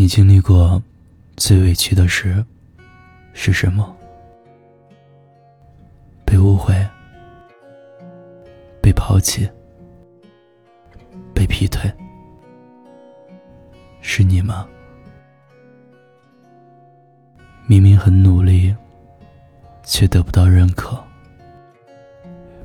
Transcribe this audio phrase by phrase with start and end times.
[0.00, 0.80] 你经历过
[1.36, 2.46] 最委屈的事
[3.32, 3.96] 是什么？
[6.24, 6.72] 被误会、
[8.80, 9.50] 被抛弃、
[11.34, 11.92] 被劈腿，
[14.00, 14.68] 是你吗？
[17.66, 18.72] 明明很努力，
[19.82, 20.94] 却得不到认可；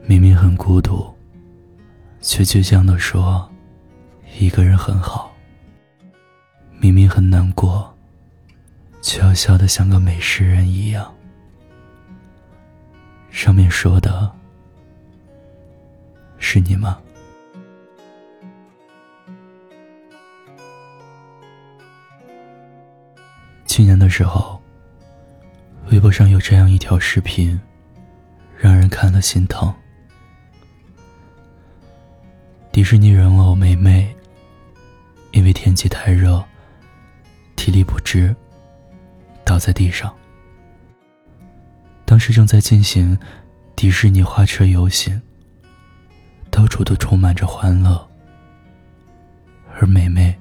[0.06, 1.12] 明明很孤独，
[2.22, 3.52] 却倔强的说
[4.38, 5.33] 一个人很好。
[6.84, 7.96] 明明很难过，
[9.02, 11.10] 却要笑得像个美食人一样。
[13.32, 14.30] 上面说的
[16.40, 17.00] 是你吗？
[23.66, 24.62] 去年的时候，
[25.90, 27.58] 微博上有这样一条视频，
[28.58, 29.74] 让人看了心疼。
[32.74, 34.14] 迪士尼人偶美美，
[35.32, 36.44] 因为天气太热。
[37.64, 38.36] 体力不支，
[39.46, 40.14] 倒在地上。
[42.04, 43.18] 当时正在进行
[43.74, 45.22] 迪士尼花车游行，
[46.52, 48.06] 到处都充满着欢乐。
[49.80, 50.38] 而美美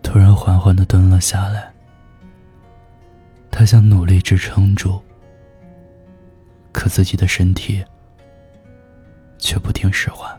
[0.00, 1.74] 突然缓缓的蹲了下来，
[3.50, 5.02] 她想努力支撑住，
[6.70, 7.84] 可自己的身体
[9.38, 10.32] 却不听使唤，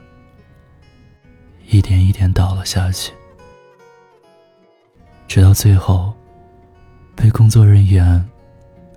[1.66, 3.12] 一点一点倒了下去。
[5.28, 6.14] 直到最后，
[7.16, 8.24] 被工作人员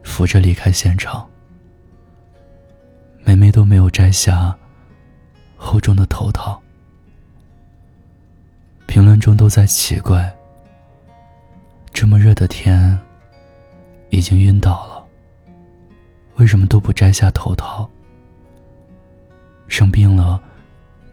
[0.05, 1.29] 扶着离开现场，
[3.25, 4.57] 梅梅都没有摘下
[5.57, 6.61] 厚重的头套。
[8.87, 10.33] 评论中都在奇怪：
[11.93, 12.99] 这么热的天，
[14.11, 15.05] 已经晕倒了，
[16.37, 17.89] 为什么都不摘下头套？
[19.67, 20.41] 生病了，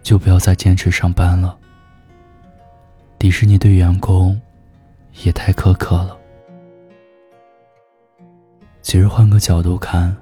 [0.03, 1.57] 就不要再坚持上班了。
[3.19, 4.39] 迪士尼对员工。
[5.23, 6.17] 也太苛刻了。
[8.81, 10.15] 其实换个角度看，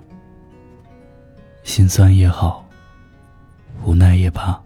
[1.63, 2.67] 心酸也好，
[3.83, 4.59] 无奈也罢，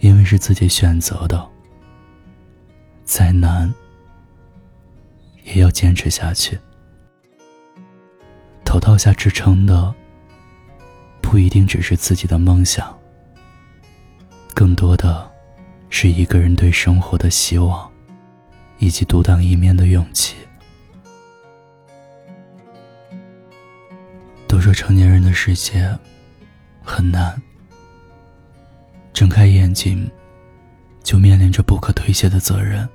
[0.00, 1.48] 因为是自己选择的，
[3.04, 3.72] 再难
[5.44, 6.58] 也要坚持下去。
[8.64, 9.94] 头套下支撑的，
[11.22, 12.98] 不一定只是自己的梦想，
[14.54, 15.30] 更多的
[15.88, 17.87] 是一个人对生活的希望。
[18.78, 20.36] 以及独当一面的勇气。
[24.46, 25.96] 都说成年人的世界
[26.82, 27.40] 很难，
[29.12, 30.10] 睁开眼睛
[31.02, 32.88] 就面临着不可推卸的责任。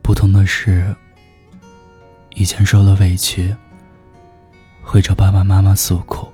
[0.00, 0.94] 不同的是，
[2.34, 3.54] 以前受了委屈
[4.82, 6.28] 会找爸爸妈妈诉苦，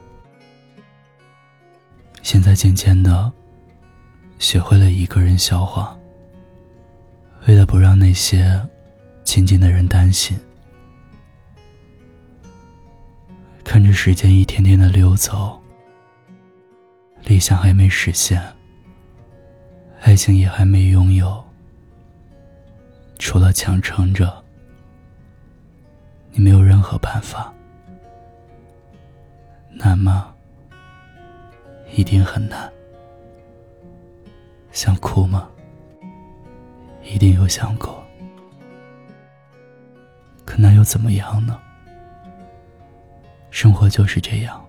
[2.22, 3.32] 现在渐渐的
[4.38, 5.97] 学会了一个人消化。
[7.48, 8.60] 为了不让那些
[9.24, 10.38] 亲近的人担心，
[13.64, 15.58] 看着时间一天天的溜走，
[17.24, 18.38] 理想还没实现，
[20.02, 21.42] 爱情也还没拥有，
[23.18, 24.44] 除了强撑着，
[26.32, 27.50] 你没有任何办法。
[29.72, 30.34] 难吗？
[31.96, 32.70] 一定很难。
[34.70, 35.48] 想哭吗？
[37.10, 38.04] 一定有想过，
[40.44, 41.58] 可那又怎么样呢？
[43.50, 44.62] 生活就是这样，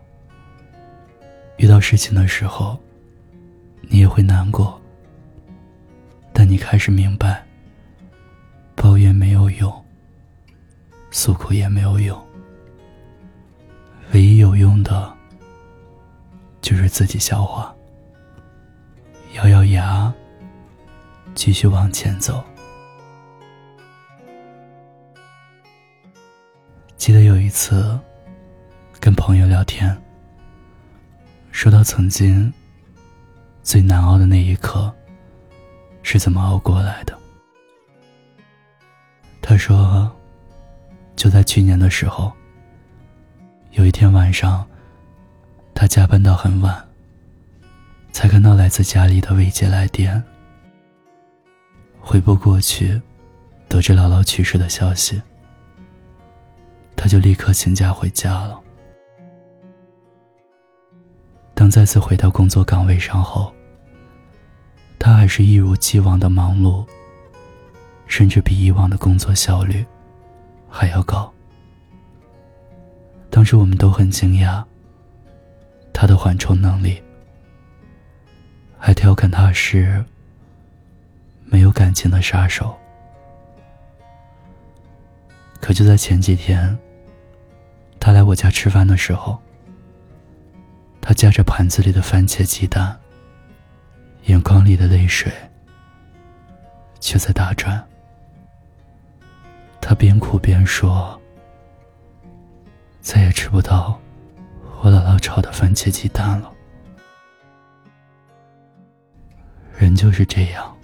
[1.58, 2.80] 遇到事情的时候，
[3.82, 4.80] 你也会难过，
[6.32, 7.46] 但你开始明白，
[8.74, 9.86] 抱怨没有用，
[11.12, 12.18] 诉苦也没有用，
[14.14, 15.14] 唯一有用的，
[16.62, 17.76] 就是自己消化，
[19.34, 20.12] 咬咬牙。
[21.34, 22.44] 继续往前走。
[26.98, 27.98] 记得有一次，
[29.00, 29.98] 跟朋友聊天，
[31.52, 32.54] 说到曾经
[33.64, 34.94] 最难熬的那一刻
[36.04, 37.18] 是怎么熬过来的。
[39.42, 40.12] 他说，
[41.16, 42.32] 就在去年的时候，
[43.72, 44.68] 有一天晚上，
[45.74, 46.88] 他加班到很晚，
[48.12, 50.22] 才看到来自家里的未接来电。
[52.10, 53.00] 回拨过去，
[53.68, 55.22] 得知姥姥去世的消息，
[56.96, 58.60] 他就立刻请假回家了。
[61.54, 63.54] 当再次回到工作岗位上后，
[64.98, 66.84] 他还是一如既往的忙碌，
[68.08, 69.86] 甚至比以往的工作效率
[70.68, 71.32] 还要高。
[73.30, 74.64] 当时我们都很惊讶，
[75.94, 77.00] 他的缓冲能力，
[78.80, 80.04] 还调侃他是。
[81.50, 82.78] 没有感情的杀手。
[85.60, 86.78] 可就在前几天，
[88.00, 89.38] 他来我家吃饭的时候，
[91.02, 92.98] 他夹着盘子里的番茄鸡蛋，
[94.26, 95.32] 眼眶里的泪水
[97.00, 97.84] 却在打转。
[99.82, 101.20] 他边哭边说
[103.02, 104.00] ：“再也吃不到
[104.82, 106.52] 我姥姥炒的番茄鸡蛋了。”
[109.78, 110.78] 人就是这样，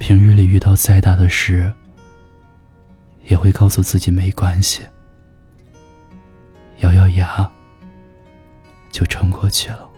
[0.00, 1.70] 平日里遇到再大的事。
[3.26, 4.82] 也会告诉自己没关系，
[6.78, 7.48] 咬咬牙
[8.90, 9.88] 就撑过去了。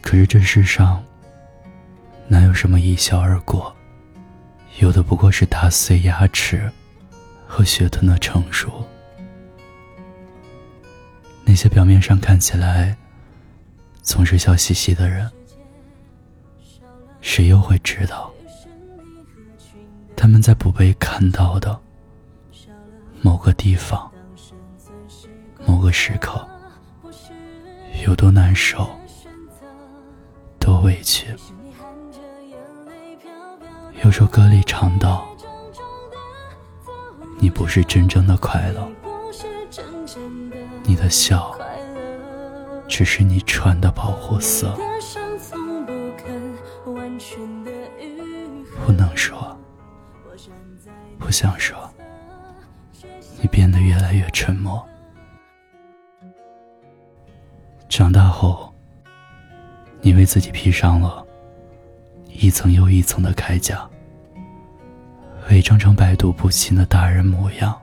[0.00, 1.02] 可是这世上
[2.28, 3.74] 哪有什么一笑而过？
[4.78, 6.70] 有的不过是打碎牙齿
[7.48, 8.86] 和血吞的成熟。
[11.44, 12.96] 那些表面上看起来
[14.02, 15.28] 总是笑嘻嘻的人，
[17.22, 18.30] 谁又会知道？
[20.14, 21.80] 他们在不被看到的
[23.22, 24.10] 某个地方、
[25.64, 26.46] 某个时刻，
[28.04, 28.86] 有多难受、
[30.58, 31.28] 多委屈。
[34.04, 35.26] 有首歌里唱到
[37.38, 38.86] ：“你不是真正的快乐，
[40.82, 41.56] 你的笑
[42.88, 44.76] 只是你穿的保护色。”
[48.92, 49.58] 不能说。
[51.18, 51.90] 不想说，
[53.40, 54.86] 你变得越来越沉默。
[57.88, 58.70] 长大后，
[60.02, 61.26] 你为自己披上了
[62.28, 63.88] 一层又一层的铠甲，
[65.48, 67.80] 伪装成百毒不侵的大人模样，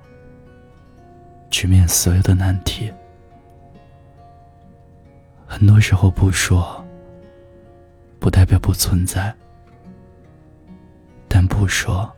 [1.50, 2.94] 直面所有的难题。
[5.48, 6.86] 很多时候不说，
[8.20, 9.34] 不代表不存在，
[11.30, 12.12] 但不说。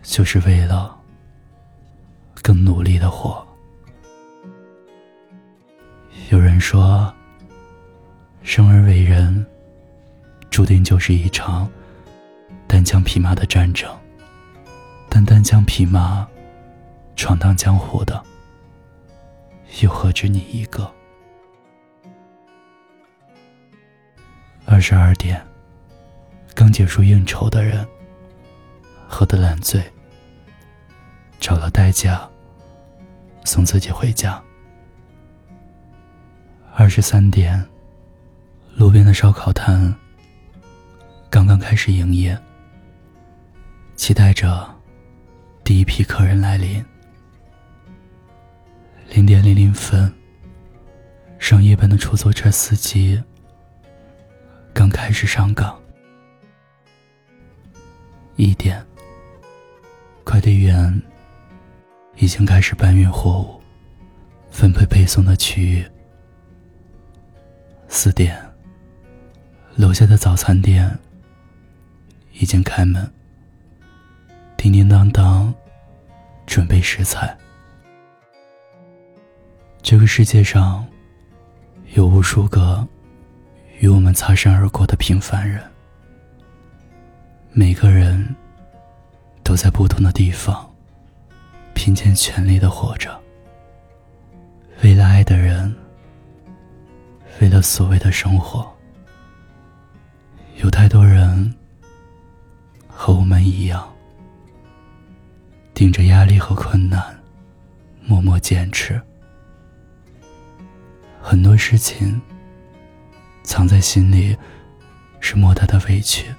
[0.00, 0.98] 就是为了
[2.42, 3.46] 更努力的活。
[6.30, 7.12] 有人说，
[8.42, 9.44] 生而为人，
[10.48, 11.70] 注定就是一场
[12.66, 13.90] 单枪匹马的战争。
[15.10, 16.26] 但单枪匹马
[17.14, 18.22] 闯荡江湖的，
[19.82, 20.90] 又何止你一个？
[24.64, 25.44] 二十二点，
[26.54, 27.86] 刚结束应酬的人，
[29.08, 29.82] 喝得烂醉。
[31.40, 32.28] 找了代驾
[33.44, 34.42] 送自己回家。
[36.74, 37.64] 二十三点，
[38.74, 39.94] 路边的烧烤摊
[41.30, 42.36] 刚刚开始营业，
[43.94, 44.68] 期待着
[45.64, 46.84] 第一批客人来临。
[49.10, 50.12] 零点零零分，
[51.38, 53.22] 上夜班的出租车司机
[54.74, 55.80] 刚开始上岗。
[58.36, 58.84] 一点，
[60.28, 61.02] 快递员。
[62.20, 63.62] 已经开始搬运货物，
[64.50, 65.82] 分配配送的区域。
[67.88, 68.36] 四点，
[69.76, 70.98] 楼下的早餐店
[72.32, 73.08] 已经开门，
[74.56, 75.54] 叮叮当当，
[76.44, 77.34] 准备食材。
[79.80, 80.84] 这个世界上，
[81.94, 82.86] 有无数个
[83.78, 85.62] 与我们擦身而过的平凡人，
[87.52, 88.34] 每个人
[89.48, 90.70] 都在不同的地方。
[91.72, 93.18] 拼尽全力的活着，
[94.82, 95.74] 为了爱的人，
[97.40, 98.70] 为了所谓的生活。
[100.56, 101.54] 有太多人
[102.88, 103.90] 和我们一样，
[105.72, 107.18] 顶着压力和困难，
[108.04, 109.00] 默默坚持。
[111.22, 112.20] 很多事情
[113.42, 114.36] 藏在心里，
[115.20, 116.34] 是莫大的委屈，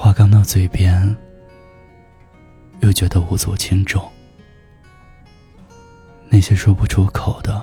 [0.00, 1.14] 话刚到嘴边。
[2.80, 4.10] 又觉得无足轻重，
[6.30, 7.62] 那些说不出口的，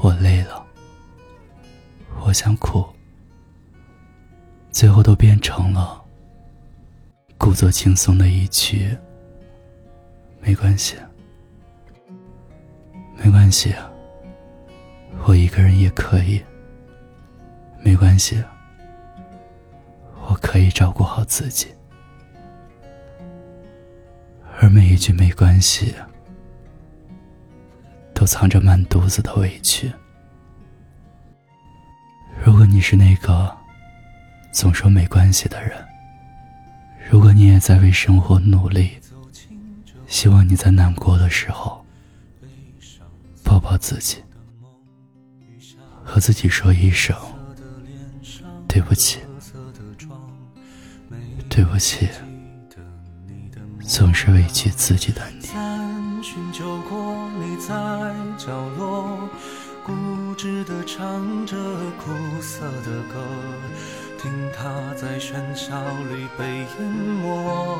[0.00, 0.64] 我累了，
[2.24, 2.86] 我想哭，
[4.70, 6.00] 最后都变成了
[7.36, 8.96] 故作轻松的一句
[10.40, 10.94] ：“没关系，
[13.16, 13.74] 没关系，
[15.26, 16.40] 我一个人也可以，
[17.82, 18.40] 没关系，
[20.28, 21.68] 我可以照顾好自己。”
[24.60, 25.94] 而每一句没关系，
[28.14, 29.92] 都藏着满肚子的委屈。
[32.44, 33.54] 如果你是那个
[34.52, 35.72] 总说没关系的人，
[37.10, 38.92] 如果你也在为生活努力，
[40.06, 41.84] 希望你在难过的时候
[43.42, 44.22] 抱抱自己，
[46.04, 47.16] 和自己说一声
[48.68, 49.18] 对不起，
[51.54, 52.08] 对不起，
[53.86, 55.46] 总是委屈自己的你。
[56.20, 57.72] 寻找过你在
[58.36, 59.28] 角落，
[59.86, 61.56] 固执地唱着
[61.96, 63.22] 苦涩的歌，
[64.20, 65.80] 听它在喧嚣
[66.10, 66.90] 里被淹
[67.22, 67.78] 没。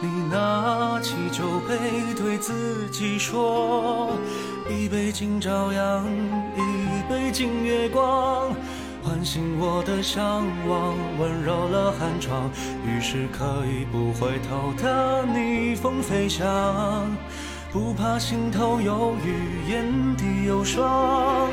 [0.00, 4.16] 你拿起酒杯，对自己说：
[4.70, 6.06] 一杯敬朝阳，
[6.54, 8.54] 一杯敬月光。
[9.06, 12.50] 唤醒我的向往，温柔了寒窗，
[12.84, 16.44] 于是可以不回头的逆风飞翔，
[17.72, 21.48] 不怕心头有雨，眼底有霜。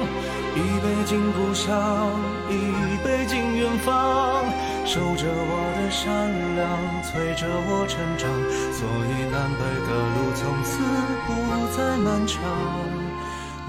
[0.56, 2.10] 一杯敬故乡，
[2.50, 4.44] 一杯敬远方，
[4.84, 6.10] 守着我的善
[6.56, 6.68] 良，
[7.04, 8.28] 催着我成长，
[8.74, 10.82] 所以南北的路从此
[11.28, 11.30] 不
[11.78, 12.42] 再漫长，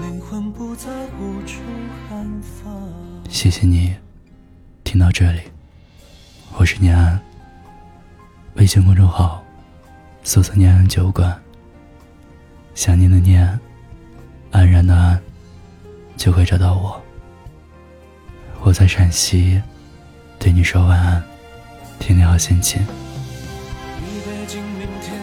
[0.01, 0.89] 灵魂不再
[1.19, 1.61] 无处
[2.09, 3.04] 安放。
[3.29, 3.93] 谢谢你
[4.83, 5.41] 听到这里，
[6.57, 7.19] 我是念安。
[8.55, 9.43] 微信公众号
[10.23, 11.37] 搜索“念安酒馆”，
[12.73, 13.59] 想念的念，
[14.51, 15.19] 安然的安，
[16.15, 17.01] 就会找到我。
[18.61, 19.61] 我在陕西，
[20.39, 21.23] 对你说晚安，
[21.99, 22.81] 天天好心情。
[22.81, 25.19] 一杯敬明天，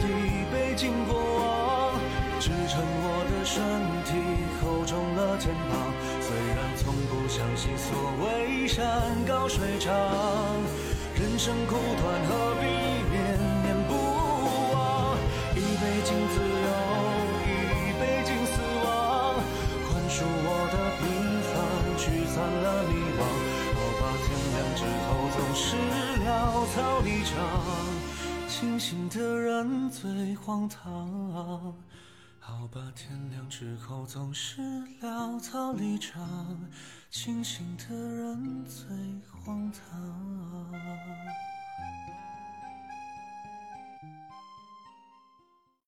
[0.00, 2.00] 一杯敬过往，
[2.40, 3.62] 支撑我的身
[4.04, 4.10] 体，
[4.60, 5.72] 厚重了肩膀。
[6.20, 8.82] 虽然从不相信所谓山
[9.26, 9.92] 高水长，
[11.14, 12.66] 人生苦短，何必
[13.10, 13.14] 念
[13.62, 13.92] 念不
[14.74, 15.16] 忘？
[15.54, 16.68] 一杯敬自由，
[17.74, 18.52] 一杯敬死
[18.84, 19.34] 亡，
[19.86, 21.02] 宽恕我的平
[21.50, 21.52] 凡，
[21.98, 23.20] 驱散了迷惘。
[23.74, 25.66] 好吧，天亮之后总是
[26.24, 26.26] 潦
[26.74, 27.32] 草离场，
[28.48, 31.74] 清醒的人最荒唐。
[32.46, 34.60] 好吧天亮之后总是
[35.00, 36.70] 潦草离场
[37.08, 38.86] 清醒的人最
[39.32, 41.53] 荒唐。